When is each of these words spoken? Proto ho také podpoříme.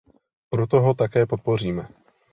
Proto 0.49 0.81
ho 0.81 0.93
také 0.93 1.25
podpoříme. 1.25 1.87